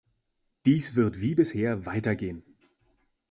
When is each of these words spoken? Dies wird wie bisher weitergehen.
Dies 0.65 0.95
wird 0.95 1.21
wie 1.21 1.35
bisher 1.35 1.85
weitergehen. 1.85 2.43